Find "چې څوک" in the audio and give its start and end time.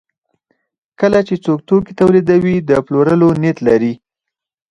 1.27-1.59